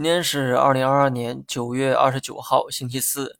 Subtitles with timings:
[0.00, 3.36] 今天是二零二二年九月二十九号，星期四。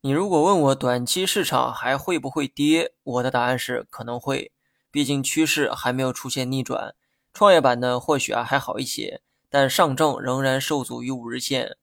[0.00, 4.50] 你如果问我短期市场还会不会跌，我的答案是可能会，
[4.90, 6.96] 毕竟趋势还没有出现逆转。
[7.32, 11.76] 创业板呢，或许啊还好一些，但上证仍然受阻于五日线。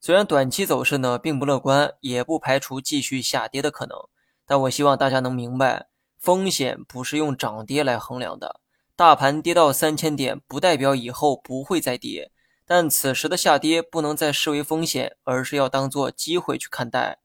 [0.00, 3.98] 虽然短期走势呢并不乐观，也不排除继续下跌的可能，
[4.46, 5.88] 但我希望大家能明白，
[6.18, 8.58] 风险不是用涨跌来衡量的。
[8.96, 12.32] 大盘跌到三千点，不代表以后不会再跌。
[12.66, 17.20] 但此时的下跌不能再视为风险，而是要当做机会去看待。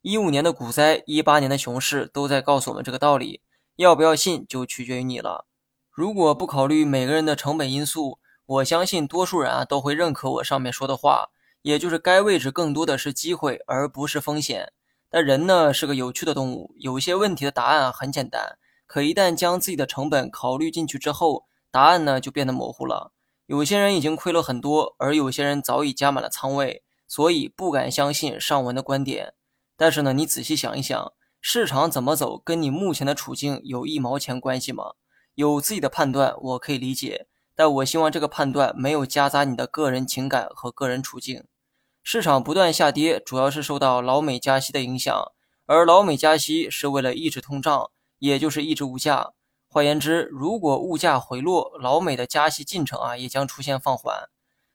[0.00, 3.42] 一五年的股灾，一八年的熊市都在告诉我们这个道理。
[3.76, 5.46] 要不要信，就取决于你了。
[5.90, 11.28] 如果不考虑每个人的成本因素，我相信多数人啊都会认可我上面说的话，
[11.60, 14.72] 也就是该位置更多的是机会，而不是风险。
[15.10, 18.56] 但人呢是个有趣的动物，有些问题的答案很简单，
[18.86, 23.12] 可一旦将自己的成本考虑进去之后，答案呢就变得模糊了。
[23.46, 29.34] 有些人已经亏了很多，而有些人早已加满了仓位，所以不敢相信上文的观点。
[29.76, 34.94] 但是呢，你仔细想一想，市场怎么走跟你目前的处境有一毛钱关系吗？
[35.36, 41.44] 有自己的判断，我可以理解，但我希望这个判断没有夹杂你的个人情感和个人处境。
[42.02, 45.14] 市场不断下跌，主要是受到老美加息的影响，
[45.66, 49.34] 而老美加息是为了抑制通胀，也就是抑制物价。
[49.68, 54.28] 换言之，如果物价回落，老美的加息进程啊也将出现放缓。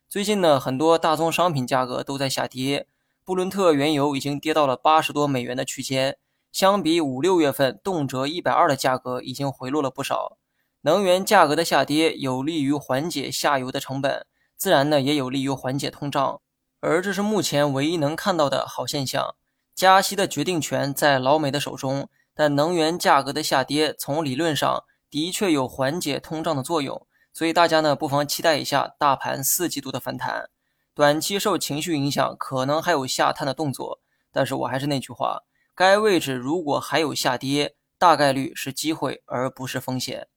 [0.08, 2.88] 最近呢，很多大宗商品价格都在下跌，
[3.24, 6.18] 布伦特原油已经跌到了八十多美元的区间，
[6.52, 10.38] 相比五六月份动辄一百二的价格，已经回落了不少。
[10.82, 14.26] 能源价格的下跌有利于缓解下游的成本，
[14.58, 16.42] 自然呢也有利于缓解通胀，
[16.80, 19.36] 而这是目前唯一能看到的好现象。
[19.74, 24.84] 加息的决定权在老美的手中，但能源价格的下跌从理论上。
[25.10, 30.50] 的确有缓解通胀的作用，所以大家呢不妨期待一下大盘四季度的反弹。
[30.94, 34.00] 短期受情绪影响，可能还有下探的动作，
[34.32, 35.42] 但是我还是那句话，
[35.76, 40.30] 该位置如果还有下跌，大概率是机会而不是风险。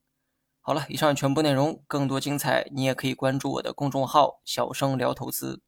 [0.61, 5.63] 好了，以上全部内容，更多精彩你也可以关注我的公众号“小生聊投资”。